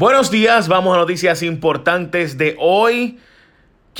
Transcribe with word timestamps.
Buenos 0.00 0.30
días, 0.30 0.66
vamos 0.66 0.96
a 0.96 0.98
noticias 0.98 1.42
importantes 1.42 2.38
de 2.38 2.56
hoy. 2.58 3.18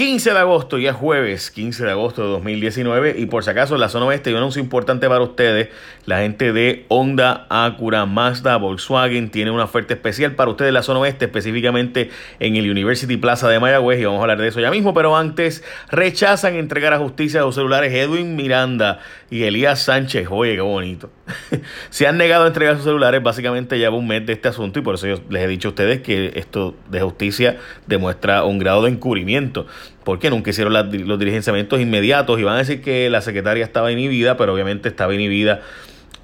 15 0.00 0.32
de 0.32 0.38
agosto, 0.38 0.78
ya 0.78 0.94
jueves 0.94 1.50
15 1.50 1.84
de 1.84 1.90
agosto 1.90 2.22
de 2.22 2.28
2019 2.28 3.16
y 3.18 3.26
por 3.26 3.44
si 3.44 3.50
acaso 3.50 3.74
en 3.74 3.82
la 3.82 3.90
zona 3.90 4.06
oeste 4.06 4.30
un 4.30 4.38
anuncio 4.38 4.62
importante 4.62 5.06
para 5.10 5.22
ustedes, 5.22 5.68
la 6.06 6.20
gente 6.20 6.54
de 6.54 6.86
Honda, 6.88 7.46
Acura, 7.50 8.06
Mazda, 8.06 8.56
Volkswagen 8.56 9.30
tiene 9.30 9.50
una 9.50 9.64
oferta 9.64 9.92
especial 9.92 10.36
para 10.36 10.50
ustedes 10.52 10.70
en 10.70 10.74
la 10.74 10.82
zona 10.82 11.00
oeste, 11.00 11.26
específicamente 11.26 12.08
en 12.38 12.56
el 12.56 12.70
University 12.70 13.18
Plaza 13.18 13.46
de 13.50 13.60
Mayagüez 13.60 14.00
y 14.00 14.06
vamos 14.06 14.20
a 14.20 14.22
hablar 14.22 14.38
de 14.38 14.48
eso 14.48 14.58
ya 14.58 14.70
mismo, 14.70 14.94
pero 14.94 15.14
antes 15.14 15.62
rechazan 15.90 16.54
entregar 16.54 16.94
a 16.94 16.98
justicia 16.98 17.40
a 17.40 17.42
los 17.42 17.56
celulares 17.56 17.92
Edwin 17.92 18.36
Miranda 18.36 19.00
y 19.28 19.42
Elías 19.42 19.82
Sánchez, 19.82 20.28
oye 20.30 20.54
qué 20.54 20.62
bonito, 20.62 21.10
se 21.90 22.06
han 22.06 22.16
negado 22.16 22.44
a 22.44 22.46
entregar 22.46 22.76
sus 22.76 22.84
celulares, 22.84 23.22
básicamente 23.22 23.76
lleva 23.76 23.96
un 23.96 24.08
mes 24.08 24.24
de 24.24 24.32
este 24.32 24.48
asunto 24.48 24.78
y 24.78 24.82
por 24.82 24.94
eso 24.94 25.06
yo 25.06 25.16
les 25.28 25.42
he 25.42 25.46
dicho 25.46 25.68
a 25.68 25.72
ustedes 25.72 26.00
que 26.00 26.32
esto 26.36 26.74
de 26.88 27.02
justicia 27.02 27.58
demuestra 27.86 28.44
un 28.44 28.58
grado 28.58 28.84
de 28.84 28.92
encubrimiento 28.92 29.66
porque 30.04 30.30
nunca 30.30 30.50
hicieron 30.50 30.72
los 30.72 31.18
diligenciamientos 31.18 31.80
inmediatos 31.80 32.38
y 32.40 32.42
van 32.42 32.56
a 32.56 32.58
decir 32.58 32.82
que 32.82 33.10
la 33.10 33.20
secretaria 33.20 33.64
estaba 33.64 33.92
inhibida, 33.92 34.36
pero 34.36 34.54
obviamente 34.54 34.88
estaba 34.88 35.14
inhibida 35.14 35.60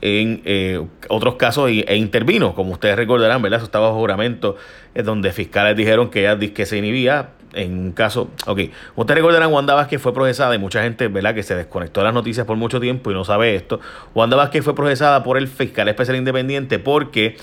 en 0.01 0.43
eh, 0.45 0.81
otros 1.09 1.37
casos 1.37 1.71
e, 1.71 1.97
intervino, 1.97 2.55
como 2.55 2.73
ustedes 2.73 2.97
recordarán, 2.97 3.43
¿verdad? 3.43 3.59
Eso 3.59 3.67
estaba 3.67 3.89
bajo 3.89 4.01
juramento, 4.01 4.57
es 4.95 5.05
donde 5.05 5.33
fiscales 5.33 5.77
dijeron 5.77 6.11
que 6.11 6.21
ella 6.21 6.39
que 6.53 6.67
se 6.67 6.77
inhibía 6.79 7.31
en 7.57 7.79
un 7.79 7.93
caso, 7.93 8.31
ok, 8.47 8.61
ustedes 8.97 9.17
recordarán 9.17 9.51
Wanda 9.51 9.75
Vázquez 9.75 10.01
fue 10.01 10.13
procesada 10.13 10.55
y 10.55 10.59
mucha 10.59 10.83
gente, 10.83 11.09
¿verdad? 11.09 11.35
Que 11.35 11.43
se 11.43 11.55
desconectó 11.55 12.01
de 12.01 12.05
las 12.05 12.15
noticias 12.15 12.47
por 12.47 12.57
mucho 12.57 12.81
tiempo 12.81 13.11
y 13.11 13.15
no 13.15 13.25
sabe 13.25 13.55
esto. 13.55 13.81
Wanda 14.15 14.37
Vázquez 14.37 14.63
fue 14.63 14.75
procesada 14.75 15.23
por 15.23 15.39
el 15.39 15.49
fiscal 15.49 15.89
especial 15.89 16.19
independiente 16.19 16.79
porque 16.79 17.37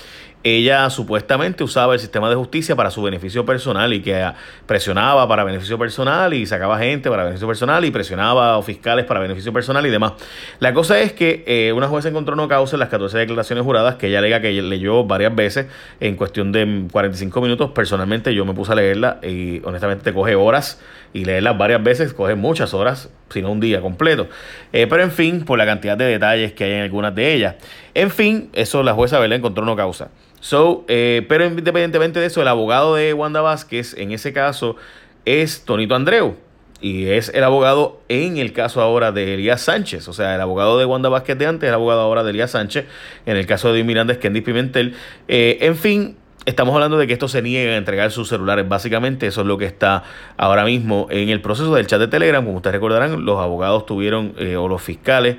ella 0.44 0.90
supuestamente 0.90 1.64
usaba 1.64 1.94
el 1.94 2.00
sistema 2.00 2.28
de 2.28 2.36
justicia 2.36 2.76
para 2.76 2.90
su 2.90 3.02
beneficio 3.02 3.46
personal 3.46 3.94
y 3.94 4.02
que 4.02 4.30
presionaba 4.66 5.26
para 5.26 5.42
beneficio 5.42 5.78
personal 5.78 6.34
y 6.34 6.44
sacaba 6.44 6.78
gente 6.78 7.08
para 7.08 7.24
beneficio 7.24 7.48
personal 7.48 7.82
y 7.84 7.90
presionaba 7.90 8.56
a 8.56 8.62
fiscales 8.62 9.06
para 9.06 9.20
beneficio 9.20 9.54
personal 9.54 9.86
y 9.86 9.90
demás. 9.90 10.12
La 10.60 10.74
cosa 10.74 11.00
es 11.00 11.14
que 11.14 11.44
eh, 11.46 11.72
una 11.72 11.88
jueza 11.88 12.10
encontró 12.10 12.36
no 12.36 12.46
causa 12.46 12.76
en 12.76 12.80
las 12.80 12.90
14 12.90 13.16
declaraciones 13.16 13.64
juradas 13.64 13.94
que 13.96 14.08
ella 14.08 14.18
alega 14.18 14.42
que 14.42 14.52
leyó 14.52 15.04
varias 15.04 15.34
veces 15.34 15.66
en 16.00 16.14
cuestión 16.14 16.52
de 16.52 16.84
45 16.92 17.40
minutos. 17.40 17.70
Personalmente 17.70 18.34
yo 18.34 18.44
me 18.44 18.52
puse 18.52 18.72
a 18.72 18.74
leerla 18.74 19.20
y 19.22 19.62
honestamente 19.64 20.04
te 20.04 20.12
coge 20.12 20.34
horas 20.34 20.78
y 21.14 21.24
leerlas 21.24 21.56
varias 21.56 21.82
veces 21.82 22.12
coge 22.12 22.34
muchas 22.34 22.74
horas, 22.74 23.08
sino 23.30 23.50
un 23.50 23.60
día 23.60 23.80
completo. 23.80 24.28
Eh, 24.72 24.86
pero 24.88 25.02
en 25.02 25.10
fin, 25.10 25.44
por 25.44 25.58
la 25.58 25.66
cantidad 25.66 25.96
de 25.96 26.04
detalles 26.04 26.52
que 26.52 26.64
hay 26.64 26.72
en 26.72 26.82
algunas 26.82 27.14
de 27.14 27.34
ellas. 27.34 27.56
En 27.94 28.10
fin, 28.10 28.50
eso 28.52 28.82
la 28.82 28.94
jueza 28.94 29.18
Vela 29.18 29.34
encontró 29.34 29.64
no 29.64 29.76
causa. 29.76 30.10
So, 30.40 30.84
eh, 30.88 31.24
pero 31.28 31.46
independientemente 31.46 32.20
de 32.20 32.26
eso, 32.26 32.42
el 32.42 32.48
abogado 32.48 32.96
de 32.96 33.14
Wanda 33.14 33.40
Vázquez, 33.40 33.94
en 33.96 34.12
ese 34.12 34.32
caso, 34.32 34.76
es 35.24 35.64
Tonito 35.64 35.94
Andreu. 35.94 36.36
Y 36.80 37.06
es 37.06 37.30
el 37.30 37.44
abogado 37.44 38.02
en 38.10 38.36
el 38.36 38.52
caso 38.52 38.82
ahora 38.82 39.10
de 39.10 39.34
Elías 39.34 39.62
Sánchez. 39.62 40.06
O 40.06 40.12
sea, 40.12 40.34
el 40.34 40.40
abogado 40.42 40.78
de 40.78 40.84
Wanda 40.84 41.08
Vázquez 41.08 41.38
de 41.38 41.46
antes, 41.46 41.66
el 41.66 41.74
abogado 41.74 42.02
ahora 42.02 42.22
de 42.24 42.30
Elías 42.30 42.50
Sánchez. 42.50 42.84
En 43.24 43.38
el 43.38 43.46
caso 43.46 43.72
de 43.72 43.82
Miranda 43.84 44.12
es 44.12 44.18
Pimentel. 44.18 44.94
Eh, 45.26 45.56
en 45.62 45.76
fin, 45.76 46.18
Estamos 46.46 46.74
hablando 46.74 46.98
de 46.98 47.06
que 47.06 47.14
esto 47.14 47.28
se 47.28 47.40
niega 47.40 47.72
a 47.72 47.76
entregar 47.76 48.10
sus 48.10 48.28
celulares. 48.28 48.68
Básicamente 48.68 49.26
eso 49.26 49.40
es 49.40 49.46
lo 49.46 49.56
que 49.56 49.64
está 49.64 50.02
ahora 50.36 50.64
mismo 50.64 51.06
en 51.10 51.30
el 51.30 51.40
proceso 51.40 51.74
del 51.74 51.86
chat 51.86 52.00
de 52.00 52.08
Telegram. 52.08 52.44
Como 52.44 52.56
ustedes 52.56 52.74
recordarán, 52.74 53.24
los 53.24 53.40
abogados 53.40 53.86
tuvieron 53.86 54.34
eh, 54.38 54.56
o 54.56 54.68
los 54.68 54.82
fiscales 54.82 55.36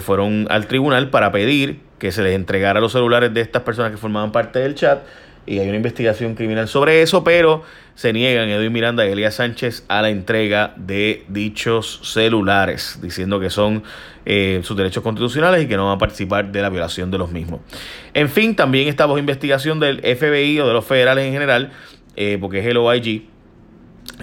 fueron 0.00 0.46
al 0.50 0.66
tribunal 0.66 1.10
para 1.10 1.30
pedir 1.30 1.80
que 1.98 2.10
se 2.10 2.22
les 2.22 2.34
entregara 2.34 2.80
los 2.80 2.92
celulares 2.92 3.32
de 3.32 3.40
estas 3.40 3.62
personas 3.62 3.90
que 3.90 3.96
formaban 3.96 4.32
parte 4.32 4.58
del 4.58 4.74
chat 4.74 5.04
y 5.46 5.60
hay 5.60 5.68
una 5.68 5.76
investigación 5.76 6.34
criminal 6.34 6.68
sobre 6.68 7.02
eso, 7.02 7.22
pero 7.22 7.62
se 7.94 8.12
niegan 8.12 8.48
Edwin 8.48 8.72
Miranda 8.72 9.06
y 9.06 9.12
Elías 9.12 9.36
Sánchez 9.36 9.84
a 9.88 10.02
la 10.02 10.10
entrega 10.10 10.74
de 10.76 11.24
dichos 11.28 12.00
celulares, 12.02 12.98
diciendo 13.00 13.40
que 13.40 13.48
son 13.48 13.84
eh, 14.26 14.60
sus 14.64 14.76
derechos 14.76 15.02
constitucionales 15.02 15.64
y 15.64 15.68
que 15.68 15.76
no 15.76 15.86
van 15.86 15.96
a 15.96 15.98
participar 15.98 16.50
de 16.50 16.60
la 16.60 16.68
violación 16.68 17.10
de 17.10 17.18
los 17.18 17.30
mismos. 17.30 17.60
En 18.12 18.28
fin, 18.28 18.56
también 18.56 18.88
está 18.88 19.06
bajo 19.06 19.18
investigación 19.18 19.80
del 19.80 20.00
FBI 20.00 20.60
o 20.60 20.66
de 20.66 20.72
los 20.72 20.84
federales 20.84 21.24
en 21.24 21.32
general, 21.32 21.72
eh, 22.16 22.36
porque 22.40 22.58
es 22.58 22.66
el 22.66 22.76
OIG, 22.76 23.28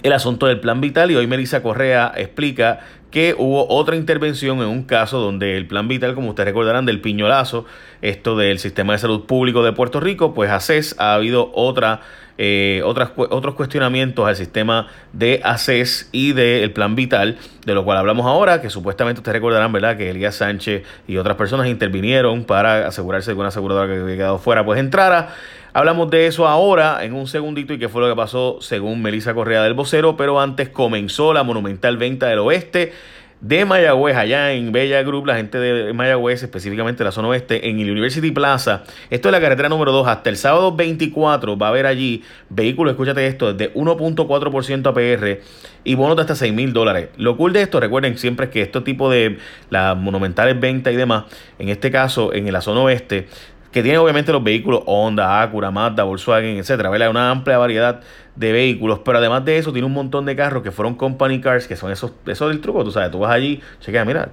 el 0.01 0.13
asunto 0.13 0.47
del 0.47 0.59
plan 0.59 0.81
vital 0.81 1.11
y 1.11 1.15
hoy 1.15 1.27
Melissa 1.27 1.63
Correa 1.63 2.11
explica 2.15 2.81
que 3.13 3.35
hubo 3.37 3.69
otra 3.69 3.95
intervención 3.95 4.57
en 4.57 4.67
un 4.67 4.85
caso 4.85 5.19
donde 5.19 5.55
el 5.55 5.67
plan 5.67 5.87
vital, 5.87 6.15
como 6.15 6.29
ustedes 6.29 6.47
recordarán, 6.47 6.87
del 6.87 6.99
piñolazo, 6.99 7.67
esto 8.01 8.35
del 8.35 8.57
sistema 8.57 8.93
de 8.93 8.99
salud 8.99 9.25
público 9.25 9.63
de 9.63 9.71
Puerto 9.71 9.99
Rico, 9.99 10.33
pues 10.33 10.49
ACES 10.49 10.95
ha 10.97 11.13
habido 11.13 11.51
otra, 11.53 12.01
eh, 12.37 12.81
otras, 12.83 13.11
otros 13.15 13.55
cuestionamientos 13.55 14.27
al 14.27 14.35
sistema 14.35 14.87
de 15.11 15.41
ACES 15.43 16.09
y 16.11 16.33
del 16.33 16.71
plan 16.71 16.95
vital, 16.95 17.37
de 17.65 17.73
lo 17.73 17.85
cual 17.85 17.97
hablamos 17.97 18.25
ahora, 18.25 18.61
que 18.61 18.69
supuestamente 18.69 19.19
ustedes 19.19 19.35
recordarán, 19.35 19.71
¿verdad?, 19.71 19.97
que 19.97 20.09
Elías 20.09 20.35
Sánchez 20.35 20.83
y 21.07 21.17
otras 21.17 21.37
personas 21.37 21.67
intervinieron 21.67 22.43
para 22.43 22.87
asegurarse 22.87 23.31
de 23.31 23.35
que 23.35 23.39
una 23.39 23.49
aseguradora 23.49 23.87
que 23.87 24.01
había 24.01 24.15
quedado 24.15 24.39
fuera 24.39 24.65
pues 24.65 24.79
entrara. 24.79 25.29
Hablamos 25.75 26.11
de 26.11 26.27
eso 26.27 26.47
ahora 26.47 27.03
en 27.03 27.13
un 27.13 27.27
segundito 27.27 27.73
y 27.73 27.79
qué 27.79 27.89
fue 27.89 28.01
lo 28.01 28.09
que 28.09 28.15
pasó 28.15 28.59
según 28.61 29.01
Melissa 29.01 29.33
Correa 29.33 29.63
del 29.63 29.73
Vocero, 29.73 30.15
pero 30.15 30.39
antes 30.39 30.69
comenzó 30.69 31.33
la 31.33 31.43
monumental 31.43 31.97
venta 31.97 32.27
del 32.27 32.39
oeste 32.39 32.93
de 33.43 33.65
Mayagüez, 33.65 34.15
allá 34.15 34.53
en 34.53 34.71
Bella 34.71 35.03
Group, 35.03 35.25
la 35.25 35.35
gente 35.35 35.59
de 35.59 35.91
Mayagüez, 35.91 36.43
específicamente 36.43 37.03
la 37.03 37.11
zona 37.11 37.27
oeste, 37.27 37.69
en 37.69 37.77
el 37.77 37.91
University 37.91 38.31
Plaza. 38.31 38.83
Esto 39.09 39.27
es 39.27 39.33
la 39.33 39.41
carretera 39.41 39.67
número 39.67 39.91
2. 39.91 40.07
Hasta 40.07 40.29
el 40.29 40.37
sábado 40.37 40.73
24 40.73 41.57
va 41.57 41.67
a 41.67 41.69
haber 41.69 41.85
allí 41.85 42.23
vehículos, 42.49 42.91
escúchate 42.91 43.27
esto, 43.27 43.53
de 43.53 43.73
1.4% 43.73 44.87
APR 44.87 45.41
y 45.83 45.95
bonos 45.95 46.15
de 46.15 46.21
hasta 46.21 46.35
6 46.35 46.53
mil 46.53 46.71
dólares. 46.71 47.09
Lo 47.17 47.35
cool 47.35 47.51
de 47.51 47.63
esto, 47.63 47.81
recuerden 47.81 48.17
siempre 48.17 48.49
que 48.49 48.61
este 48.61 48.79
tipo 48.79 49.11
de 49.11 49.37
las 49.69 49.97
monumentales 49.97 50.57
ventas 50.57 50.93
y 50.93 50.95
demás, 50.95 51.25
en 51.59 51.67
este 51.67 51.91
caso 51.91 52.33
en 52.33 52.49
la 52.49 52.61
zona 52.61 52.79
oeste, 52.79 53.27
que 53.73 53.81
tiene 53.81 53.97
obviamente 53.97 54.31
los 54.31 54.43
vehículos 54.43 54.83
Honda, 54.85 55.41
Acura, 55.41 55.71
Mazda, 55.71 56.03
Volkswagen, 56.03 56.57
etcétera, 56.57 56.89
¿verdad? 56.89 57.09
Una 57.09 57.31
amplia 57.31 57.57
variedad 57.57 58.01
de 58.35 58.51
vehículos, 58.51 58.99
pero 59.03 59.17
además 59.17 59.43
de 59.45 59.57
eso 59.57 59.73
tiene 59.73 59.87
un 59.87 59.93
montón 59.93 60.25
de 60.25 60.35
carros 60.35 60.63
que 60.63 60.71
fueron 60.71 60.95
company 60.95 61.41
cars, 61.41 61.67
que 61.67 61.75
son 61.75 61.91
esos, 61.91 62.13
eso 62.27 62.47
del 62.47 62.61
truco, 62.61 62.83
tú 62.83 62.91
sabes, 62.91 63.11
tú 63.11 63.19
vas 63.19 63.31
allí, 63.31 63.61
chequea, 63.81 64.05
mira, 64.05 64.29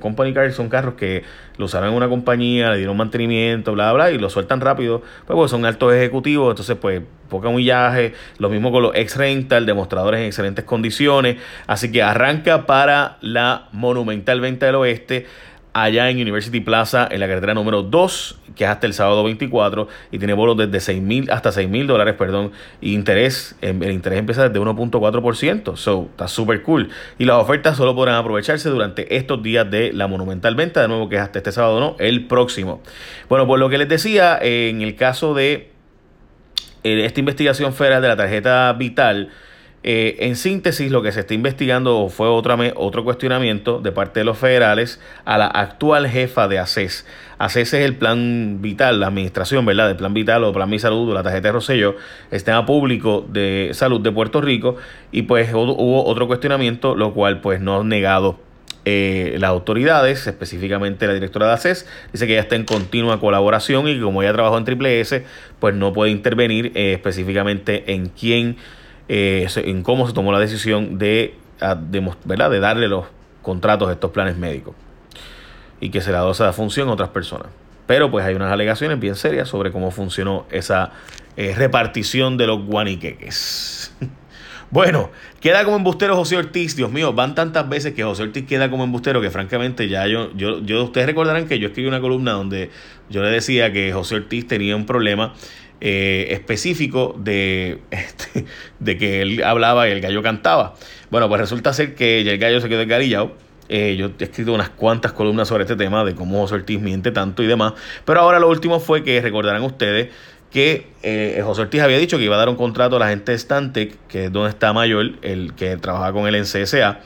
company 0.00 0.32
car 0.32 0.50
son 0.52 0.68
carros 0.68 0.94
que 0.94 1.22
lo 1.56 1.66
usaron 1.66 1.90
en 1.90 1.94
una 1.94 2.08
compañía, 2.08 2.70
le 2.70 2.78
dieron 2.78 2.96
mantenimiento, 2.96 3.72
bla, 3.72 3.92
bla, 3.92 4.10
y 4.10 4.18
lo 4.18 4.30
sueltan 4.30 4.60
rápido, 4.60 5.02
pues, 5.26 5.36
pues 5.36 5.50
son 5.50 5.64
altos 5.64 5.92
ejecutivos, 5.92 6.50
entonces 6.50 6.76
pues 6.80 7.02
poca 7.28 7.48
humillaje, 7.48 8.14
lo 8.38 8.48
mismo 8.48 8.72
con 8.72 8.82
los 8.82 8.94
ex 8.94 9.16
rental, 9.16 9.66
demostradores 9.66 10.20
en 10.20 10.26
excelentes 10.26 10.64
condiciones, 10.64 11.36
así 11.66 11.92
que 11.92 12.02
arranca 12.02 12.66
para 12.66 13.18
la 13.20 13.68
monumental 13.72 14.40
venta 14.40 14.66
del 14.66 14.76
oeste 14.76 15.26
allá 15.72 16.10
en 16.10 16.20
University 16.20 16.60
Plaza, 16.60 17.08
en 17.10 17.20
la 17.20 17.26
carretera 17.26 17.54
número 17.54 17.82
2, 17.82 18.38
que 18.54 18.64
es 18.64 18.70
hasta 18.70 18.86
el 18.86 18.94
sábado 18.94 19.24
24, 19.24 19.88
y 20.10 20.18
tiene 20.18 20.34
bolos 20.34 20.56
desde 20.56 20.80
6 20.80 21.02
mil 21.02 21.30
hasta 21.30 21.52
6 21.52 21.68
mil 21.68 21.86
dólares, 21.86 22.14
perdón, 22.18 22.52
y 22.80 22.94
interés, 22.94 23.56
el 23.60 23.90
interés 23.90 24.18
empieza 24.18 24.48
desde 24.48 24.60
1.4%, 24.60 25.76
so, 25.76 26.08
está 26.10 26.28
súper 26.28 26.62
cool. 26.62 26.90
Y 27.18 27.24
las 27.24 27.36
ofertas 27.36 27.76
solo 27.76 27.94
podrán 27.94 28.16
aprovecharse 28.16 28.68
durante 28.68 29.16
estos 29.16 29.42
días 29.42 29.70
de 29.70 29.92
la 29.92 30.06
monumental 30.06 30.54
venta, 30.54 30.82
de 30.82 30.88
nuevo 30.88 31.08
que 31.08 31.16
es 31.16 31.22
hasta 31.22 31.38
este 31.38 31.52
sábado, 31.52 31.80
no, 31.80 31.96
el 31.98 32.26
próximo. 32.26 32.82
Bueno, 33.28 33.46
por 33.46 33.58
lo 33.58 33.68
que 33.68 33.78
les 33.78 33.88
decía, 33.88 34.38
en 34.40 34.82
el 34.82 34.96
caso 34.96 35.34
de 35.34 35.72
eh, 36.84 37.04
esta 37.04 37.20
investigación 37.20 37.72
federal 37.72 38.02
de 38.02 38.08
la 38.08 38.16
tarjeta 38.16 38.72
vital, 38.72 39.30
eh, 39.84 40.16
en 40.20 40.36
síntesis, 40.36 40.92
lo 40.92 41.02
que 41.02 41.10
se 41.10 41.20
está 41.20 41.34
investigando 41.34 42.08
fue 42.08 42.28
otra, 42.28 42.56
otro 42.76 43.02
cuestionamiento 43.02 43.80
de 43.80 43.90
parte 43.90 44.20
de 44.20 44.24
los 44.24 44.38
federales 44.38 45.00
a 45.24 45.38
la 45.38 45.46
actual 45.46 46.08
jefa 46.08 46.46
de 46.46 46.60
ACES. 46.60 47.04
ACES 47.38 47.74
es 47.74 47.84
el 47.84 47.96
plan 47.96 48.58
vital, 48.62 49.00
la 49.00 49.08
administración, 49.08 49.66
¿verdad? 49.66 49.88
Del 49.88 49.96
plan 49.96 50.14
vital 50.14 50.44
o 50.44 50.52
plan 50.52 50.70
Mi 50.70 50.78
Salud 50.78 51.10
o 51.10 51.14
la 51.14 51.24
tarjeta 51.24 51.48
de 51.48 51.52
Rosselló, 51.52 51.96
sistema 52.30 52.64
público 52.64 53.26
de 53.28 53.70
salud 53.72 54.00
de 54.00 54.12
Puerto 54.12 54.40
Rico. 54.40 54.76
Y 55.10 55.22
pues 55.22 55.52
hubo 55.52 56.04
otro 56.04 56.28
cuestionamiento, 56.28 56.94
lo 56.94 57.12
cual 57.12 57.40
pues 57.40 57.60
no 57.60 57.80
ha 57.80 57.84
negado 57.84 58.38
eh, 58.84 59.36
las 59.38 59.50
autoridades, 59.50 60.26
específicamente 60.26 61.06
la 61.08 61.14
directora 61.14 61.46
de 61.46 61.52
ACES, 61.54 61.88
dice 62.12 62.26
que 62.26 62.32
ella 62.34 62.42
está 62.42 62.56
en 62.56 62.64
continua 62.64 63.20
colaboración 63.20 63.88
y 63.88 64.00
como 64.00 64.22
ella 64.22 64.32
trabajó 64.32 64.58
en 64.58 64.64
Triple 64.64 65.00
S, 65.00 65.24
pues 65.60 65.74
no 65.74 65.92
puede 65.92 66.10
intervenir 66.10 66.72
eh, 66.74 66.92
específicamente 66.92 67.92
en 67.92 68.06
quién 68.08 68.56
eh, 69.14 69.46
en 69.56 69.82
cómo 69.82 70.06
se 70.06 70.14
tomó 70.14 70.32
la 70.32 70.38
decisión 70.38 70.96
de, 70.96 71.34
¿verdad? 72.24 72.50
de 72.50 72.60
darle 72.60 72.88
los 72.88 73.04
contratos 73.42 73.90
a 73.90 73.92
estos 73.92 74.10
planes 74.10 74.38
médicos 74.38 74.74
y 75.80 75.90
que 75.90 76.00
se 76.00 76.12
le 76.12 76.16
ha 76.16 76.20
dado 76.20 76.32
esa 76.32 76.50
función 76.54 76.88
a 76.88 76.92
otras 76.92 77.10
personas. 77.10 77.48
Pero 77.86 78.10
pues 78.10 78.24
hay 78.24 78.34
unas 78.34 78.50
alegaciones 78.50 78.98
bien 78.98 79.14
serias 79.14 79.50
sobre 79.50 79.70
cómo 79.70 79.90
funcionó 79.90 80.46
esa 80.50 80.92
eh, 81.36 81.52
repartición 81.54 82.38
de 82.38 82.46
los 82.46 82.64
guaniqueques. 82.64 83.94
bueno, 84.70 85.10
queda 85.40 85.62
como 85.64 85.76
embustero 85.76 86.16
José 86.16 86.38
Ortiz. 86.38 86.74
Dios 86.74 86.90
mío, 86.90 87.12
van 87.12 87.34
tantas 87.34 87.68
veces 87.68 87.92
que 87.92 88.04
José 88.04 88.22
Ortiz 88.22 88.46
queda 88.46 88.70
como 88.70 88.84
embustero 88.84 89.20
que 89.20 89.30
francamente 89.30 89.90
ya 89.90 90.06
yo, 90.06 90.34
yo, 90.34 90.62
yo 90.62 90.84
ustedes 90.84 91.06
recordarán 91.06 91.46
que 91.46 91.58
yo 91.58 91.68
escribí 91.68 91.86
una 91.86 92.00
columna 92.00 92.32
donde 92.32 92.70
yo 93.10 93.22
le 93.22 93.28
decía 93.28 93.74
que 93.74 93.92
José 93.92 94.14
Ortiz 94.14 94.46
tenía 94.46 94.74
un 94.74 94.86
problema 94.86 95.34
eh, 95.84 96.28
específico 96.30 97.16
de, 97.18 97.80
este, 97.90 98.46
de 98.78 98.96
que 98.96 99.20
él 99.20 99.42
hablaba 99.42 99.88
y 99.88 99.92
el 99.92 100.00
gallo 100.00 100.22
cantaba. 100.22 100.74
Bueno, 101.10 101.28
pues 101.28 101.40
resulta 101.40 101.72
ser 101.72 101.96
que 101.96 102.20
el 102.20 102.38
gallo 102.38 102.60
se 102.60 102.68
quedó 102.68 102.82
engarillado. 102.82 103.32
Eh, 103.68 103.96
yo 103.96 104.10
he 104.18 104.24
escrito 104.24 104.52
unas 104.52 104.70
cuantas 104.70 105.12
columnas 105.12 105.48
sobre 105.48 105.64
este 105.64 105.74
tema 105.74 106.04
de 106.04 106.14
cómo 106.14 106.40
José 106.42 106.54
Ortiz 106.54 106.80
miente 106.80 107.10
tanto 107.10 107.42
y 107.42 107.48
demás. 107.48 107.72
Pero 108.04 108.20
ahora 108.20 108.38
lo 108.38 108.48
último 108.48 108.78
fue 108.78 109.02
que 109.02 109.20
recordarán 109.20 109.62
ustedes 109.62 110.10
que 110.52 110.86
eh, 111.02 111.40
José 111.42 111.62
Ortiz 111.62 111.80
había 111.80 111.98
dicho 111.98 112.16
que 112.16 112.24
iba 112.24 112.36
a 112.36 112.38
dar 112.38 112.48
un 112.48 112.56
contrato 112.56 112.96
a 112.96 112.98
la 113.00 113.08
gente 113.08 113.32
de 113.32 113.38
Stantec, 113.38 113.96
que 114.06 114.26
es 114.26 114.32
donde 114.32 114.50
está 114.50 114.72
Mayor, 114.72 115.12
el 115.22 115.54
que 115.54 115.76
trabajaba 115.78 116.12
con 116.12 116.28
él 116.28 116.36
en 116.36 116.44
CSA. 116.44 117.00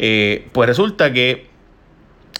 Eh, 0.00 0.48
pues 0.52 0.66
resulta 0.66 1.12
que 1.12 1.46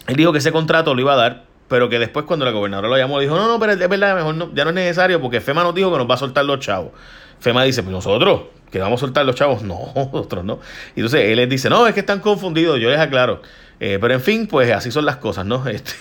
él 0.08 0.16
dijo 0.16 0.32
que 0.32 0.38
ese 0.38 0.50
contrato 0.50 0.94
lo 0.94 1.00
iba 1.00 1.12
a 1.12 1.16
dar, 1.16 1.45
pero 1.68 1.88
que 1.88 1.98
después 1.98 2.26
cuando 2.26 2.44
la 2.44 2.52
gobernadora 2.52 2.88
lo 2.88 2.96
llamó, 2.96 3.20
dijo, 3.20 3.36
no, 3.36 3.48
no, 3.48 3.58
pero 3.58 3.72
es 3.72 3.78
verdad, 3.88 4.16
mejor 4.16 4.34
no, 4.34 4.54
ya 4.54 4.64
no 4.64 4.70
es 4.70 4.76
necesario 4.76 5.20
porque 5.20 5.40
FEMA 5.40 5.64
nos 5.64 5.74
dijo 5.74 5.90
que 5.90 5.98
nos 5.98 6.08
va 6.08 6.14
a 6.14 6.18
soltar 6.18 6.44
los 6.44 6.60
chavos. 6.60 6.92
FEMA 7.40 7.64
dice, 7.64 7.82
pues 7.82 7.92
nosotros, 7.92 8.42
que 8.70 8.78
vamos 8.78 9.00
a 9.00 9.06
soltar 9.06 9.26
los 9.26 9.34
chavos, 9.34 9.62
no, 9.64 9.92
nosotros 9.94 10.44
no. 10.44 10.60
Y 10.94 11.00
entonces 11.00 11.22
él 11.24 11.36
les 11.36 11.48
dice, 11.48 11.68
no, 11.68 11.86
es 11.86 11.94
que 11.94 12.00
están 12.00 12.20
confundidos, 12.20 12.78
yo 12.80 12.88
les 12.90 13.00
aclaro. 13.00 13.42
Eh, 13.78 13.98
pero 14.00 14.14
en 14.14 14.20
fin, 14.20 14.46
pues 14.46 14.70
así 14.72 14.90
son 14.90 15.04
las 15.04 15.16
cosas, 15.16 15.44
¿no? 15.46 15.64
Este, 15.76 15.92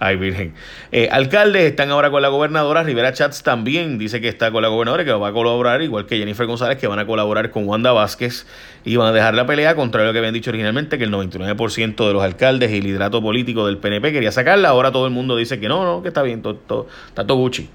ay, 0.00 0.16
virgen. 0.16 0.52
Eh, 0.92 1.08
alcaldes 1.10 1.62
están 1.62 1.90
ahora 1.90 2.10
con 2.10 2.20
la 2.20 2.28
gobernadora. 2.28 2.82
Rivera 2.82 3.12
Chats 3.12 3.42
también 3.42 3.96
dice 3.96 4.20
que 4.20 4.28
está 4.28 4.50
con 4.50 4.62
la 4.62 4.68
gobernadora, 4.68 5.04
que 5.04 5.12
va 5.12 5.28
a 5.28 5.32
colaborar, 5.32 5.80
igual 5.80 6.06
que 6.06 6.18
Jennifer 6.18 6.46
González, 6.46 6.78
que 6.78 6.86
van 6.86 6.98
a 6.98 7.06
colaborar 7.06 7.50
con 7.50 7.66
Wanda 7.66 7.92
Vázquez 7.92 8.46
y 8.84 8.96
van 8.96 9.08
a 9.08 9.12
dejar 9.12 9.34
la 9.34 9.46
pelea, 9.46 9.74
contrario 9.76 10.08
a 10.08 10.10
lo 10.10 10.12
que 10.12 10.18
habían 10.18 10.34
dicho 10.34 10.50
originalmente, 10.50 10.98
que 10.98 11.04
el 11.04 11.12
99% 11.12 12.06
de 12.06 12.12
los 12.12 12.22
alcaldes 12.22 12.70
y 12.72 12.82
liderato 12.82 13.22
político 13.22 13.66
del 13.66 13.78
PNP 13.78 14.12
quería 14.12 14.32
sacarla. 14.32 14.70
Ahora 14.70 14.92
todo 14.92 15.06
el 15.06 15.12
mundo 15.12 15.36
dice 15.36 15.58
que 15.58 15.68
no, 15.68 15.84
no, 15.84 16.02
que 16.02 16.08
está 16.08 16.22
bien, 16.22 16.42
está 16.44 17.26
todo 17.26 17.36
Gucci. 17.36 17.70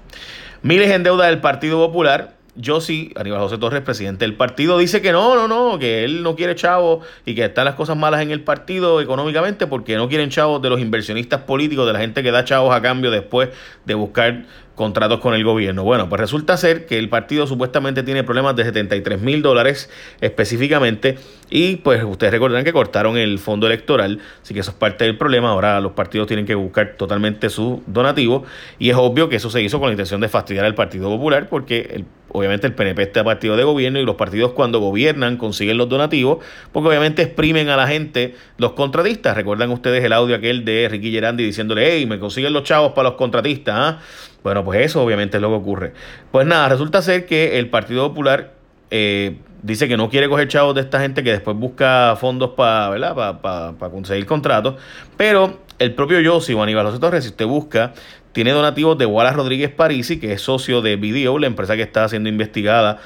Miles 0.62 0.90
en 0.90 1.02
deuda 1.02 1.26
del 1.26 1.40
Partido 1.40 1.78
Popular 1.78 2.35
yo 2.56 2.80
sí, 2.80 3.12
Aníbal 3.16 3.40
José 3.40 3.58
Torres, 3.58 3.82
presidente 3.82 4.24
del 4.24 4.34
partido, 4.34 4.78
dice 4.78 5.02
que 5.02 5.12
no, 5.12 5.34
no, 5.34 5.46
no, 5.46 5.78
que 5.78 6.04
él 6.04 6.22
no 6.22 6.36
quiere 6.36 6.54
chavos 6.54 7.06
y 7.24 7.34
que 7.34 7.44
están 7.44 7.66
las 7.66 7.74
cosas 7.74 7.96
malas 7.96 8.22
en 8.22 8.30
el 8.30 8.42
partido 8.42 9.00
económicamente 9.00 9.66
porque 9.66 9.96
no 9.96 10.08
quieren 10.08 10.30
chavos 10.30 10.62
de 10.62 10.70
los 10.70 10.80
inversionistas 10.80 11.42
políticos, 11.42 11.86
de 11.86 11.92
la 11.92 11.98
gente 12.00 12.22
que 12.22 12.30
da 12.30 12.44
chavos 12.44 12.74
a 12.74 12.80
cambio 12.80 13.10
después 13.10 13.50
de 13.84 13.94
buscar 13.94 14.44
contratos 14.76 15.20
con 15.20 15.34
el 15.34 15.42
gobierno. 15.42 15.82
Bueno, 15.82 16.08
pues 16.08 16.20
resulta 16.20 16.56
ser 16.56 16.86
que 16.86 16.98
el 16.98 17.08
partido 17.08 17.46
supuestamente 17.46 18.04
tiene 18.04 18.22
problemas 18.22 18.54
de 18.54 18.64
73 18.64 19.20
mil 19.20 19.42
dólares 19.42 19.90
específicamente 20.20 21.18
y 21.50 21.76
pues 21.76 22.04
ustedes 22.04 22.32
recordarán 22.32 22.64
que 22.64 22.72
cortaron 22.72 23.16
el 23.16 23.38
fondo 23.38 23.66
electoral, 23.66 24.20
así 24.42 24.52
que 24.52 24.60
eso 24.60 24.70
es 24.70 24.76
parte 24.76 25.04
del 25.04 25.16
problema. 25.16 25.50
Ahora 25.50 25.80
los 25.80 25.92
partidos 25.92 26.28
tienen 26.28 26.46
que 26.46 26.54
buscar 26.54 26.94
totalmente 26.96 27.48
su 27.48 27.82
donativo 27.86 28.44
y 28.78 28.90
es 28.90 28.96
obvio 28.96 29.28
que 29.28 29.36
eso 29.36 29.50
se 29.50 29.62
hizo 29.62 29.80
con 29.80 29.88
la 29.88 29.92
intención 29.94 30.20
de 30.20 30.28
fastidiar 30.28 30.66
al 30.66 30.74
Partido 30.74 31.08
Popular 31.08 31.48
porque 31.48 32.04
obviamente 32.28 32.66
el 32.66 32.74
PNP 32.74 33.02
está 33.02 33.24
partido 33.24 33.56
de 33.56 33.64
gobierno 33.64 33.98
y 33.98 34.04
los 34.04 34.16
partidos 34.16 34.52
cuando 34.52 34.78
gobiernan 34.78 35.38
consiguen 35.38 35.78
los 35.78 35.88
donativos 35.88 36.44
porque 36.70 36.88
obviamente 36.88 37.22
exprimen 37.22 37.70
a 37.70 37.76
la 37.76 37.86
gente 37.88 38.34
los 38.58 38.72
contratistas. 38.72 39.34
Recuerdan 39.34 39.70
ustedes 39.70 40.04
el 40.04 40.12
audio 40.12 40.36
aquel 40.36 40.66
de 40.66 40.86
Ricky 40.90 41.12
Gerandi 41.12 41.44
diciéndole, 41.44 41.92
hey, 41.92 42.04
me 42.04 42.18
consiguen 42.18 42.52
los 42.52 42.64
chavos 42.64 42.92
para 42.92 43.08
los 43.08 43.18
contratistas. 43.18 43.74
¿ah? 43.78 44.00
Bueno, 44.46 44.64
pues 44.64 44.80
eso 44.80 45.02
obviamente 45.02 45.38
es 45.38 45.40
lo 45.40 45.48
que 45.48 45.56
ocurre. 45.56 45.92
Pues 46.30 46.46
nada, 46.46 46.68
resulta 46.68 47.02
ser 47.02 47.26
que 47.26 47.58
el 47.58 47.68
Partido 47.68 48.06
Popular 48.06 48.52
eh, 48.92 49.38
dice 49.64 49.88
que 49.88 49.96
no 49.96 50.08
quiere 50.08 50.28
coger 50.28 50.46
chavos 50.46 50.72
de 50.76 50.82
esta 50.82 51.00
gente 51.00 51.24
que 51.24 51.32
después 51.32 51.56
busca 51.56 52.14
fondos 52.14 52.50
para 52.50 53.42
para 53.42 53.90
conseguir 53.90 54.24
contratos, 54.24 54.76
pero 55.16 55.58
el 55.80 55.96
propio 55.96 56.20
Yossi 56.20 56.54
o 56.54 56.62
Aníbal 56.62 56.96
Torres, 57.00 57.24
si 57.24 57.30
usted 57.30 57.44
busca, 57.44 57.92
tiene 58.30 58.52
donativos 58.52 58.96
de 58.96 59.06
Wallace 59.06 59.36
Rodríguez 59.36 59.72
Parisi, 59.72 60.20
que 60.20 60.34
es 60.34 60.42
socio 60.42 60.80
de 60.80 60.94
BDO, 60.94 61.40
la 61.40 61.48
empresa 61.48 61.74
que 61.74 61.82
está 61.82 62.08
siendo 62.08 62.28
investigada 62.28 63.00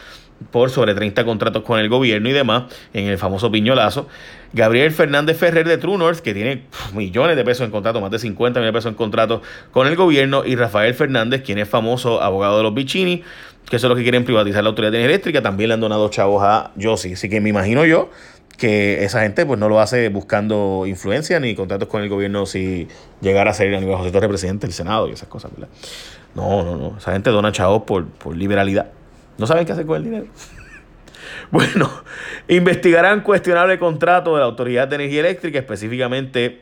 por 0.50 0.70
sobre 0.70 0.94
30 0.94 1.24
contratos 1.24 1.62
con 1.62 1.78
el 1.78 1.88
gobierno 1.88 2.28
y 2.28 2.32
demás, 2.32 2.64
en 2.92 3.06
el 3.06 3.18
famoso 3.18 3.50
piñolazo. 3.50 4.08
Gabriel 4.52 4.90
Fernández 4.90 5.36
Ferrer 5.36 5.66
de 5.66 5.78
True 5.78 5.98
North, 5.98 6.20
que 6.20 6.34
tiene 6.34 6.64
millones 6.94 7.36
de 7.36 7.44
pesos 7.44 7.64
en 7.64 7.70
contrato, 7.70 8.00
más 8.00 8.10
de 8.10 8.18
50 8.18 8.60
millones 8.60 8.72
de 8.72 8.78
pesos 8.78 8.90
en 8.90 8.96
contrato 8.96 9.42
con 9.70 9.86
el 9.86 9.96
gobierno, 9.96 10.44
y 10.44 10.56
Rafael 10.56 10.94
Fernández, 10.94 11.42
quien 11.42 11.58
es 11.58 11.68
famoso 11.68 12.22
abogado 12.22 12.56
de 12.56 12.62
los 12.64 12.74
Bichini, 12.74 13.22
que 13.68 13.78
son 13.78 13.90
los 13.90 13.96
que 13.96 14.02
quieren 14.02 14.24
privatizar 14.24 14.64
la 14.64 14.70
autoridad 14.70 14.92
de 14.92 15.04
eléctrica, 15.04 15.42
también 15.42 15.68
le 15.68 15.74
han 15.74 15.80
donado 15.80 16.08
chavos 16.08 16.42
a 16.42 16.72
Yossi. 16.76 17.12
Así 17.12 17.28
que 17.28 17.40
me 17.40 17.50
imagino 17.50 17.84
yo 17.84 18.10
que 18.60 19.04
esa 19.04 19.22
gente 19.22 19.46
pues 19.46 19.58
no 19.58 19.70
lo 19.70 19.80
hace 19.80 20.10
buscando 20.10 20.84
influencia 20.86 21.40
ni 21.40 21.54
contratos 21.54 21.88
con 21.88 22.02
el 22.02 22.10
gobierno 22.10 22.44
si 22.44 22.88
llegara 23.22 23.52
a 23.52 23.54
ser 23.54 23.70
nivel 23.80 23.96
José 23.96 24.10
Torres 24.10 24.28
presidente 24.28 24.66
del 24.66 24.74
Senado 24.74 25.08
y 25.08 25.12
esas 25.12 25.28
cosas, 25.28 25.50
¿verdad? 25.52 25.68
No, 26.34 26.62
no, 26.62 26.76
no. 26.76 26.98
Esa 26.98 27.12
gente 27.12 27.30
dona 27.30 27.52
chavos 27.52 27.84
por, 27.84 28.06
por 28.06 28.36
liberalidad. 28.36 28.90
No 29.40 29.46
saben 29.46 29.64
qué 29.64 29.72
hacer 29.72 29.86
con 29.86 29.96
el 29.96 30.04
dinero. 30.04 30.26
Bueno, 31.52 31.90
investigarán 32.46 33.22
cuestionable 33.22 33.76
contrato 33.78 34.34
de 34.34 34.40
la 34.40 34.46
Autoridad 34.46 34.86
de 34.86 34.96
Energía 34.96 35.20
Eléctrica, 35.20 35.58
específicamente 35.58 36.60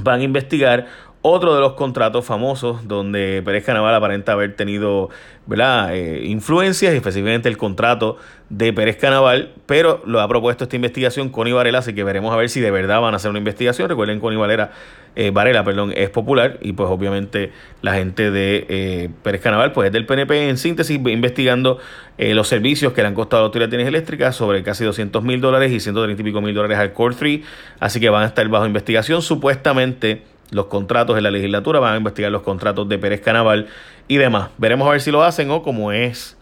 van 0.00 0.18
a 0.18 0.22
investigar 0.24 0.86
otro 1.26 1.54
de 1.54 1.60
los 1.62 1.72
contratos 1.72 2.26
famosos 2.26 2.86
donde 2.86 3.40
Pérez 3.42 3.64
Canaval 3.64 3.94
aparenta 3.94 4.32
haber 4.32 4.56
tenido 4.56 5.08
¿verdad? 5.46 5.96
Eh, 5.96 6.26
influencias, 6.26 6.92
específicamente 6.92 7.48
el 7.48 7.56
contrato 7.56 8.18
de 8.50 8.74
Pérez 8.74 8.98
Canaval, 8.98 9.52
pero 9.64 10.02
lo 10.04 10.20
ha 10.20 10.28
propuesto 10.28 10.64
esta 10.64 10.76
investigación 10.76 11.30
Connie 11.30 11.54
Varela, 11.54 11.78
así 11.78 11.94
que 11.94 12.04
veremos 12.04 12.32
a 12.34 12.36
ver 12.36 12.50
si 12.50 12.60
de 12.60 12.70
verdad 12.70 13.00
van 13.00 13.14
a 13.14 13.16
hacer 13.16 13.30
una 13.30 13.38
investigación. 13.38 13.88
Recuerden, 13.88 14.20
Connie 14.20 14.38
Varela, 14.38 14.72
eh, 15.16 15.30
Varela 15.30 15.64
perdón, 15.64 15.94
es 15.96 16.10
popular 16.10 16.58
y 16.60 16.74
pues 16.74 16.90
obviamente 16.90 17.52
la 17.80 17.94
gente 17.94 18.30
de 18.30 18.66
eh, 18.68 19.10
Pérez 19.22 19.40
Canaval 19.40 19.72
pues 19.72 19.86
es 19.86 19.92
del 19.92 20.04
PNP 20.04 20.50
en 20.50 20.58
síntesis 20.58 20.98
investigando 20.98 21.78
los 22.18 22.48
servicios 22.48 22.92
que 22.92 23.00
le 23.00 23.08
han 23.08 23.14
costado 23.14 23.40
a 23.40 23.42
la 23.42 23.46
Autoridad 23.46 23.70
de 23.70 23.76
Energía 23.76 23.96
Eléctrica 23.98 24.30
sobre 24.30 24.62
casi 24.62 24.84
200 24.84 25.24
mil 25.24 25.40
dólares 25.40 25.72
y 25.72 25.80
130 25.80 26.20
y 26.20 26.24
pico 26.24 26.42
mil 26.42 26.54
dólares 26.54 26.78
al 26.78 26.92
Core 26.92 27.16
3, 27.18 27.40
así 27.80 27.98
que 27.98 28.08
van 28.08 28.22
a 28.22 28.26
estar 28.26 28.46
bajo 28.48 28.66
investigación 28.66 29.20
supuestamente 29.20 30.33
los 30.50 30.66
contratos 30.66 31.16
de 31.16 31.22
la 31.22 31.30
legislatura, 31.30 31.80
van 31.80 31.94
a 31.94 31.96
investigar 31.96 32.30
los 32.30 32.42
contratos 32.42 32.88
de 32.88 32.98
Pérez 32.98 33.20
Canaval 33.20 33.68
y 34.08 34.16
demás. 34.16 34.50
Veremos 34.58 34.86
a 34.88 34.92
ver 34.92 35.00
si 35.00 35.10
lo 35.10 35.22
hacen 35.22 35.50
o 35.50 35.62
como 35.62 35.92
es 35.92 36.36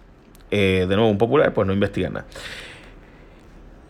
eh, 0.51 0.87
de 0.89 0.97
nuevo 0.97 1.11
un 1.11 1.19
popular, 1.19 1.53
pues 1.55 1.67
no 1.67 1.73
investigan 1.73 2.15
nada. 2.15 2.27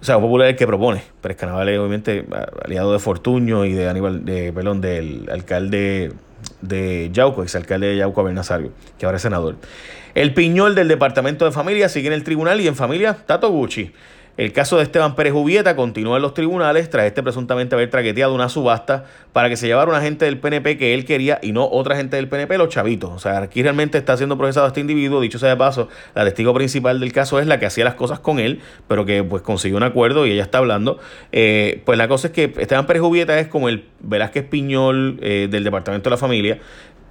O 0.00 0.04
sea, 0.04 0.16
un 0.16 0.22
popular 0.24 0.48
es 0.48 0.52
el 0.52 0.58
que 0.58 0.66
propone. 0.66 1.02
Pérez 1.20 1.36
Canaval 1.36 1.68
es 1.68 1.78
obviamente 1.78 2.26
aliado 2.64 2.92
de 2.92 2.98
Fortuño 2.98 3.64
y 3.64 3.72
de 3.72 3.88
Aníbal, 3.88 4.24
de, 4.24 4.52
perdón, 4.52 4.80
del 4.80 5.28
alcalde 5.30 6.12
de 6.60 7.10
Yauco, 7.12 7.42
exalcalde 7.42 7.88
de 7.88 7.96
Yauco, 7.96 8.22
Bernasario, 8.24 8.72
que 8.98 9.06
ahora 9.06 9.16
es 9.16 9.22
senador. 9.22 9.56
El 10.14 10.34
piñol 10.34 10.74
del 10.74 10.88
Departamento 10.88 11.44
de 11.44 11.52
Familia 11.52 11.88
sigue 11.88 12.08
en 12.08 12.12
el 12.12 12.24
tribunal 12.24 12.60
y 12.60 12.68
en 12.68 12.76
familia, 12.76 13.16
Tato 13.26 13.50
Gucci. 13.50 13.92
El 14.38 14.52
caso 14.54 14.78
de 14.78 14.84
Esteban 14.84 15.14
Pérez 15.14 15.34
Ubieta 15.34 15.76
continúa 15.76 16.16
en 16.16 16.22
los 16.22 16.32
tribunales 16.32 16.88
tras 16.88 17.04
este 17.04 17.22
presuntamente 17.22 17.74
haber 17.74 17.90
traqueteado 17.90 18.34
una 18.34 18.48
subasta 18.48 19.04
para 19.34 19.50
que 19.50 19.58
se 19.58 19.66
llevara 19.66 19.90
una 19.90 20.00
gente 20.00 20.24
del 20.24 20.38
PNP 20.38 20.78
que 20.78 20.94
él 20.94 21.04
quería 21.04 21.38
y 21.42 21.52
no 21.52 21.68
otra 21.70 21.96
gente 21.96 22.16
del 22.16 22.28
PNP, 22.28 22.56
los 22.56 22.70
chavitos. 22.70 23.10
O 23.10 23.18
sea, 23.18 23.38
aquí 23.38 23.62
realmente 23.62 23.98
está 23.98 24.16
siendo 24.16 24.38
procesado 24.38 24.66
este 24.66 24.80
individuo. 24.80 25.20
Dicho 25.20 25.38
sea 25.38 25.50
de 25.50 25.56
paso, 25.56 25.88
la 26.14 26.24
testigo 26.24 26.54
principal 26.54 26.98
del 26.98 27.12
caso 27.12 27.40
es 27.40 27.46
la 27.46 27.58
que 27.58 27.66
hacía 27.66 27.84
las 27.84 27.94
cosas 27.94 28.20
con 28.20 28.38
él, 28.38 28.60
pero 28.88 29.04
que 29.04 29.22
pues 29.22 29.42
consiguió 29.42 29.76
un 29.76 29.82
acuerdo 29.82 30.26
y 30.26 30.32
ella 30.32 30.44
está 30.44 30.58
hablando. 30.58 30.98
Eh, 31.30 31.82
pues 31.84 31.98
la 31.98 32.08
cosa 32.08 32.28
es 32.28 32.32
que 32.32 32.54
Esteban 32.56 32.86
Pérez 32.86 33.02
Ubieta 33.02 33.38
es 33.38 33.48
como 33.48 33.68
el 33.68 33.84
Velázquez 34.00 34.44
Piñol 34.48 35.18
eh, 35.20 35.48
del 35.50 35.62
Departamento 35.62 36.08
de 36.08 36.14
la 36.14 36.18
Familia 36.18 36.58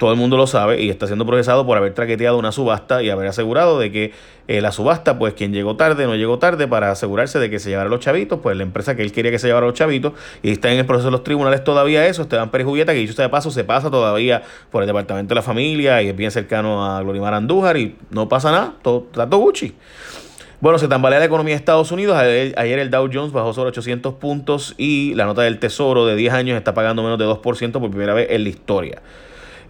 todo 0.02 0.12
el 0.12 0.18
mundo 0.18 0.36
lo 0.36 0.48
sabe 0.48 0.82
y 0.82 0.90
está 0.90 1.06
siendo 1.06 1.28
procesado 1.28 1.64
por 1.64 1.78
haber 1.78 1.94
traqueteado 1.94 2.40
una 2.40 2.52
subasta 2.52 3.04
y 3.04 3.12
haber 3.12 3.28
asegurado 3.28 3.78
de 3.78 3.92
que 3.92 4.14
eh, 4.48 4.60
la 4.60 4.72
subasta, 4.72 5.20
pues 5.20 5.36
quien 5.36 5.54
llegó 5.54 5.76
tarde, 5.76 6.08
no 6.08 6.16
llegó 6.16 6.40
tarde 6.40 6.68
para 6.68 6.90
asegurarse 6.90 7.38
de 7.38 7.52
que 7.52 7.60
se 7.60 7.70
llevara 7.70 7.88
los 7.88 8.00
chavitos, 8.00 8.40
pues 8.42 8.58
la 8.58 8.64
empresa 8.64 8.96
que 8.96 9.04
él 9.04 9.12
quería 9.12 9.30
que 9.30 9.38
se 9.38 9.46
llevara 9.46 9.68
los 9.68 9.76
chavitos 9.76 10.14
y 10.42 10.54
está 10.54 10.72
en 10.72 10.80
el 10.80 10.88
proceso 10.88 11.10
de 11.10 11.12
los 11.12 11.24
tribunales 11.24 11.64
todavía 11.64 12.08
eso, 12.08 12.24
Esteban 12.24 12.50
Pérez 12.50 12.66
Julieta, 12.66 12.94
que 12.94 12.98
dicho 12.98 13.14
sea 13.14 13.26
de 13.26 13.30
paso, 13.30 13.52
se 13.52 13.64
pasa 13.64 13.92
todavía 13.92 14.42
por 14.72 14.82
el 14.82 14.88
Departamento 14.88 15.30
de 15.30 15.36
la 15.36 15.44
Familia 15.44 16.02
y 16.02 16.08
es 16.08 16.16
bien 16.16 16.32
cercano 16.32 16.84
a 16.84 17.04
Glorimar 17.04 17.36
Andújar 17.36 17.78
y 17.78 17.96
no 18.10 18.28
pasa 18.28 18.52
nada, 18.52 18.74
todo, 18.82 19.02
todo 19.14 19.38
Gucci. 19.38 19.76
Bueno, 20.62 20.80
se 20.80 20.88
tambalea 20.88 21.20
la 21.20 21.26
economía 21.26 21.54
de 21.54 21.58
Estados 21.58 21.92
Unidos. 21.92 22.18
Ayer, 22.18 22.80
el 22.80 22.90
Dow 22.90 23.08
Jones 23.14 23.32
bajó 23.32 23.54
sobre 23.54 23.70
800 23.70 24.16
puntos 24.16 24.74
y 24.80 25.14
la 25.14 25.26
nota 25.26 25.44
del 25.44 25.60
Tesoro 25.60 26.08
de 26.08 26.16
10 26.16 26.34
años 26.34 26.58
está 26.58 26.74
pagando 26.74 27.04
menos 27.04 27.20
de 27.20 27.26
2% 27.26 27.72
por 27.74 27.90
primera 27.92 28.16
vez 28.16 28.28
en 28.32 28.44
la 28.44 28.50
historia. 28.50 29.02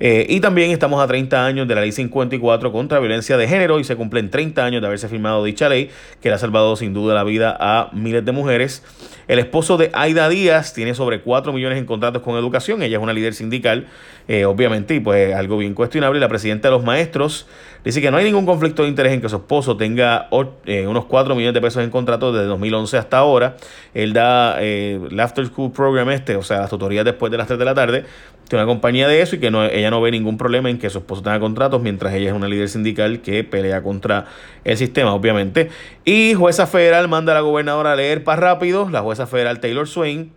Eh, 0.04 0.26
y 0.30 0.40
también 0.40 0.72
estamos 0.72 1.00
a 1.00 1.06
30 1.06 1.46
años 1.46 1.68
de 1.68 1.76
la 1.76 1.82
ley 1.82 1.92
54 1.92 2.72
contra 2.72 3.00
violencia 3.00 3.38
de 3.38 3.48
género 3.48 3.80
y 3.80 3.84
se 3.84 3.96
cumplen 3.96 4.32
30 4.32 4.66
años 4.66 4.82
de 4.82 4.88
haberse 4.88 5.08
firmado 5.08 5.44
dicha 5.44 5.70
ley 5.70 5.92
que 6.22 6.30
le 6.30 6.36
ha 6.36 6.38
salvado 6.40 6.76
sin 6.76 6.92
duda 6.92 7.14
la 7.14 7.24
vida 7.24 7.56
a 7.60 7.92
miles 7.94 8.26
de 8.26 8.32
mujeres. 8.32 8.84
El 9.28 9.38
esposo 9.38 9.78
de 9.78 9.92
Aida 9.94 10.28
Díaz 10.28 10.74
tiene 10.74 10.96
sobre 10.96 11.22
4 11.22 11.54
millones 11.54 11.78
en 11.78 11.86
contratos 11.86 12.24
con 12.24 12.36
educación. 12.36 12.82
Ella 12.82 12.98
es 12.98 13.04
una 13.04 13.14
líder 13.14 13.36
sindical, 13.36 13.86
eh, 14.28 14.46
obviamente, 14.46 14.96
y 14.96 15.00
pues 15.02 15.36
algo 15.36 15.60
bien 15.60 15.76
cuestionable. 15.76 16.20
La 16.20 16.28
presidenta 16.28 16.70
de 16.70 16.74
los 16.74 16.84
maestros 16.84 17.46
dice 17.86 18.02
que 18.02 18.10
no 18.10 18.18
hay 18.18 18.26
ningún 18.26 18.48
conflicto 18.48 18.82
de 18.82 18.90
interés 18.90 19.14
en 19.14 19.22
que 19.22 19.30
su 19.30 19.36
esposo 19.36 19.78
tenga 19.78 20.30
eh, 20.66 20.88
unos 20.88 21.06
4 21.06 21.36
millones 21.36 21.54
de 21.54 21.62
pesos 21.62 21.84
en 21.84 21.92
contratos 21.92 22.34
desde 22.34 22.48
2011 22.48 22.98
hasta 22.98 23.20
ahora. 23.20 23.56
Él 23.94 24.14
da 24.14 24.60
el 24.60 25.20
After 25.20 25.46
School 25.46 25.72
Program 25.72 26.10
este, 26.10 26.36
o 26.36 26.44
sea, 26.44 26.62
las 26.62 26.72
tutorías 26.72 27.06
después 27.06 27.32
de 27.32 27.38
las 27.38 27.46
3 27.46 27.60
de 27.60 27.66
la 27.66 27.76
tarde, 27.76 28.06
tiene 28.52 28.66
una 28.66 28.70
compañía 28.70 29.08
de 29.08 29.22
eso 29.22 29.38
y 29.38 29.40
que 29.40 29.48
ella 29.48 29.90
no 29.90 30.02
ve 30.02 30.12
ningún 30.12 30.38
problema 30.38 30.70
en 30.70 30.78
que 30.78 30.90
su 30.90 30.98
esposo 30.98 31.22
tenga 31.22 31.40
contratos 31.40 31.82
mientras 31.82 32.14
ella 32.14 32.32
es 32.32 32.36
una 32.36 32.50
líder 32.50 32.68
sindical 32.68 33.22
que 33.22 33.46
pelea 33.46 33.82
contra 33.82 34.26
el 34.66 34.76
sistema, 34.76 35.14
obviamente. 35.14 35.70
Y 36.04 36.34
jueza 36.34 36.68
federal 36.68 37.08
manda 37.08 37.32
a 37.32 37.36
la 37.36 37.42
gobernadora 37.42 37.94
a 37.94 37.96
leer 37.96 38.26
para 38.26 38.42
rápido, 38.42 38.90
la 38.90 39.00
jueza 39.00 39.26
federal 39.26 39.62
Taylor 39.62 39.88
Swain 39.88 40.34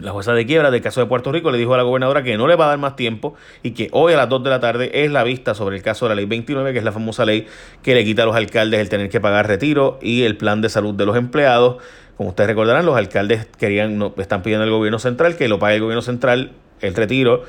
la 0.00 0.10
jueza 0.10 0.32
de 0.32 0.44
quiebra 0.44 0.72
del 0.72 0.82
caso 0.82 1.00
de 1.00 1.06
Puerto 1.06 1.30
Rico 1.30 1.52
le 1.52 1.58
dijo 1.58 1.72
a 1.72 1.76
la 1.76 1.84
gobernadora 1.84 2.24
que 2.24 2.36
no 2.36 2.48
le 2.48 2.56
va 2.56 2.64
a 2.64 2.68
dar 2.70 2.78
más 2.78 2.96
tiempo 2.96 3.34
y 3.62 3.70
que 3.70 3.90
hoy 3.92 4.12
a 4.12 4.16
las 4.16 4.28
2 4.28 4.42
de 4.42 4.50
la 4.50 4.58
tarde 4.58 5.04
es 5.04 5.12
la 5.12 5.22
vista 5.22 5.54
sobre 5.54 5.76
el 5.76 5.84
caso 5.84 6.06
de 6.06 6.08
la 6.08 6.14
ley 6.16 6.24
29, 6.24 6.72
que 6.72 6.80
es 6.80 6.84
la 6.84 6.90
famosa 6.90 7.24
ley 7.24 7.46
que 7.80 7.94
le 7.94 8.04
quita 8.04 8.24
a 8.24 8.26
los 8.26 8.34
alcaldes 8.34 8.80
el 8.80 8.88
tener 8.88 9.08
que 9.08 9.20
pagar 9.20 9.46
retiro 9.46 10.00
y 10.02 10.24
el 10.24 10.36
plan 10.36 10.60
de 10.62 10.68
salud 10.68 10.94
de 10.94 11.06
los 11.06 11.16
empleados. 11.16 11.76
Como 12.16 12.30
ustedes 12.30 12.48
recordarán, 12.48 12.84
los 12.84 12.96
alcaldes 12.96 13.46
querían, 13.56 14.12
están 14.16 14.42
pidiendo 14.42 14.64
al 14.64 14.70
gobierno 14.70 14.98
central 14.98 15.36
que 15.36 15.46
lo 15.46 15.60
pague 15.60 15.76
el 15.76 15.82
gobierno 15.82 16.02
central 16.02 16.50
el 16.80 16.94
retiro 16.94 17.44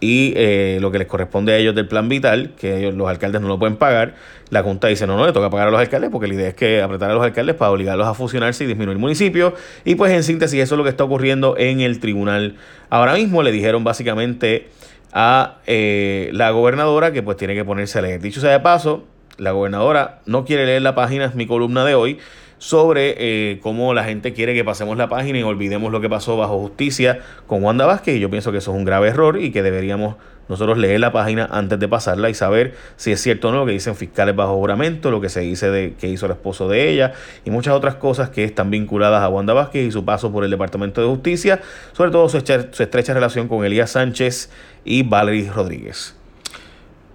y 0.00 0.32
eh, 0.36 0.78
lo 0.80 0.90
que 0.90 0.98
les 0.98 1.08
corresponde 1.08 1.52
a 1.52 1.56
ellos 1.56 1.74
del 1.74 1.88
plan 1.88 2.08
vital, 2.08 2.52
que 2.56 2.92
los 2.92 3.08
alcaldes 3.08 3.40
no 3.40 3.48
lo 3.48 3.58
pueden 3.58 3.76
pagar, 3.76 4.14
la 4.50 4.62
Junta 4.62 4.88
dice, 4.88 5.06
no, 5.06 5.16
no, 5.16 5.26
le 5.26 5.32
toca 5.32 5.50
pagar 5.50 5.68
a 5.68 5.70
los 5.70 5.80
alcaldes 5.80 6.10
porque 6.10 6.28
la 6.28 6.34
idea 6.34 6.48
es 6.48 6.54
que 6.54 6.80
apretar 6.80 7.10
a 7.10 7.14
los 7.14 7.22
alcaldes 7.22 7.56
para 7.56 7.70
obligarlos 7.70 8.06
a 8.06 8.14
fusionarse 8.14 8.64
y 8.64 8.66
disminuir 8.66 8.98
municipios. 8.98 9.54
Y 9.84 9.96
pues 9.96 10.12
en 10.12 10.22
síntesis 10.22 10.60
eso 10.60 10.74
es 10.74 10.78
lo 10.78 10.84
que 10.84 10.90
está 10.90 11.04
ocurriendo 11.04 11.56
en 11.58 11.80
el 11.80 12.00
tribunal. 12.00 12.56
Ahora 12.90 13.14
mismo 13.14 13.42
le 13.42 13.52
dijeron 13.52 13.84
básicamente 13.84 14.68
a 15.12 15.58
eh, 15.66 16.30
la 16.32 16.50
gobernadora 16.50 17.12
que 17.12 17.22
pues 17.22 17.36
tiene 17.36 17.54
que 17.54 17.64
ponerse 17.64 17.98
a 17.98 18.02
leer. 18.02 18.20
Dicho 18.20 18.40
sea 18.40 18.52
de 18.52 18.60
paso, 18.60 19.04
la 19.36 19.52
gobernadora 19.52 20.20
no 20.26 20.44
quiere 20.44 20.66
leer 20.66 20.82
la 20.82 20.94
página, 20.94 21.26
es 21.26 21.34
mi 21.34 21.46
columna 21.46 21.84
de 21.84 21.94
hoy, 21.94 22.18
sobre 22.58 23.14
eh, 23.18 23.60
cómo 23.60 23.94
la 23.94 24.04
gente 24.04 24.32
quiere 24.32 24.54
que 24.54 24.64
pasemos 24.64 24.98
la 24.98 25.08
página 25.08 25.38
y 25.38 25.42
olvidemos 25.42 25.92
lo 25.92 26.00
que 26.00 26.08
pasó 26.08 26.36
bajo 26.36 26.58
justicia 26.58 27.20
con 27.46 27.62
Wanda 27.62 27.86
Vázquez. 27.86 28.16
Y 28.16 28.20
yo 28.20 28.30
pienso 28.30 28.52
que 28.52 28.58
eso 28.58 28.72
es 28.72 28.76
un 28.76 28.84
grave 28.84 29.08
error 29.08 29.40
y 29.40 29.50
que 29.50 29.62
deberíamos 29.62 30.16
nosotros 30.48 30.78
leer 30.78 31.00
la 31.00 31.12
página 31.12 31.46
antes 31.50 31.78
de 31.78 31.88
pasarla 31.88 32.30
y 32.30 32.34
saber 32.34 32.74
si 32.96 33.12
es 33.12 33.20
cierto 33.20 33.48
o 33.48 33.52
no 33.52 33.58
lo 33.58 33.66
que 33.66 33.72
dicen 33.72 33.94
fiscales 33.94 34.34
bajo 34.34 34.56
juramento, 34.56 35.10
lo 35.10 35.20
que 35.20 35.28
se 35.28 35.40
dice 35.40 35.70
de 35.70 35.94
que 35.94 36.08
hizo 36.08 36.26
el 36.26 36.32
esposo 36.32 36.68
de 36.68 36.88
ella 36.88 37.12
y 37.44 37.50
muchas 37.50 37.74
otras 37.74 37.96
cosas 37.96 38.30
que 38.30 38.44
están 38.44 38.70
vinculadas 38.70 39.22
a 39.22 39.28
Wanda 39.28 39.52
Vázquez 39.52 39.86
y 39.86 39.92
su 39.92 40.04
paso 40.04 40.32
por 40.32 40.44
el 40.44 40.50
Departamento 40.50 41.00
de 41.00 41.06
Justicia, 41.06 41.60
sobre 41.92 42.10
todo 42.10 42.28
su, 42.28 42.38
estrecha 42.38 43.14
relación 43.14 43.48
con 43.48 43.64
Elías 43.64 43.90
Sánchez 43.90 44.50
y 44.84 45.02
Valerie 45.02 45.50
Rodríguez. 45.50 46.17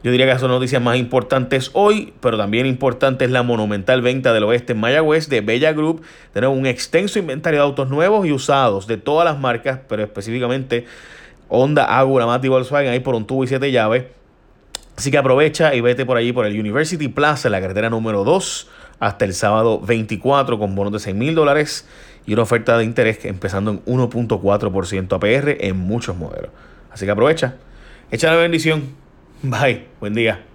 Yo 0.04 0.12
diría 0.12 0.32
que 0.32 0.38
son 0.38 0.52
noticias 0.52 0.82
más 0.82 0.98
importantes 0.98 1.72
hoy, 1.74 2.14
pero 2.20 2.38
también 2.38 2.66
importante 2.66 3.24
es 3.24 3.32
la 3.32 3.42
monumental 3.42 4.02
venta 4.02 4.34
del 4.34 4.44
oeste 4.44 4.74
en 4.74 4.82
Mayagüez 4.82 5.30
de 5.30 5.40
Bella 5.40 5.72
Group. 5.72 6.02
Tenemos 6.34 6.58
un 6.58 6.66
extenso 6.66 7.20
inventario 7.20 7.62
de 7.62 7.66
autos 7.66 7.90
nuevos 7.90 8.28
y 8.28 8.34
usados 8.34 8.86
de 8.86 8.98
todas 8.98 9.24
las 9.24 9.40
marcas, 9.40 9.80
pero 9.88 10.04
específicamente 10.04 10.86
Honda, 11.48 11.86
Agura, 11.98 12.26
Mati 12.26 12.50
Volkswagen, 12.50 12.92
ahí 12.92 13.00
por 13.00 13.16
un 13.16 13.26
tubo 13.26 13.46
y 13.46 13.48
siete 13.48 13.72
llaves. 13.72 14.04
Así 14.98 15.10
que 15.10 15.18
aprovecha 15.18 15.74
y 15.74 15.80
vete 15.80 16.06
por 16.06 16.18
allí 16.18 16.34
por 16.34 16.46
el 16.46 16.60
University 16.60 17.08
Plaza, 17.08 17.50
la 17.50 17.62
carretera 17.62 17.90
número 17.90 18.26
2, 18.26 18.70
hasta 19.00 19.24
el 19.24 19.34
sábado 19.34 19.80
24 19.80 20.60
con 20.60 20.76
bonos 20.76 20.92
de 20.92 21.00
6 21.00 21.16
mil 21.16 21.34
dólares 21.34 21.88
y 22.26 22.34
una 22.34 22.44
oferta 22.44 22.78
de 22.78 22.84
interés 22.84 23.24
empezando 23.24 23.72
en 23.72 23.86
1.4% 23.86 25.14
APR 25.14 25.66
en 25.66 25.78
muchos 25.78 26.18
modelos. 26.18 26.52
Así 26.92 27.06
que 27.06 27.12
aprovecha. 27.12 27.56
Echa 28.12 28.30
la 28.30 28.38
bendición. 28.38 29.03
Bye. 29.44 29.88
Buen 30.00 30.14
día. 30.14 30.53